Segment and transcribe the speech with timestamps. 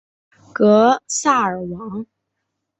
[0.51, 2.07] 格萨尔王